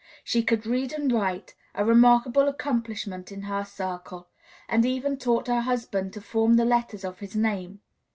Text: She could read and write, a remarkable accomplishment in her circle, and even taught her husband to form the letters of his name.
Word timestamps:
She 0.23 0.41
could 0.41 0.65
read 0.65 0.93
and 0.93 1.11
write, 1.13 1.53
a 1.75 1.85
remarkable 1.85 2.47
accomplishment 2.47 3.31
in 3.31 3.43
her 3.43 3.63
circle, 3.63 4.29
and 4.67 4.83
even 4.83 5.15
taught 5.15 5.45
her 5.45 5.61
husband 5.61 6.13
to 6.13 6.21
form 6.21 6.55
the 6.55 6.65
letters 6.65 7.05
of 7.05 7.19
his 7.19 7.35
name. 7.35 7.81